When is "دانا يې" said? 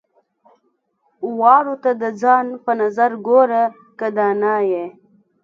4.17-4.85